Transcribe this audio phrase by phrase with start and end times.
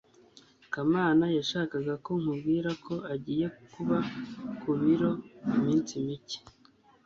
[0.73, 3.97] kamana yashakaga ko nkubwira ko agiye kuba
[4.61, 5.11] ku biro
[5.55, 6.39] iminsi mike